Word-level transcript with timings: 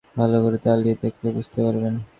ভালো 0.15 0.37
করে 0.43 0.57
তলিয়ে 0.65 0.95
দেখলে 1.03 1.29
বুঝতে 1.35 1.59
পারবেন। 1.65 1.93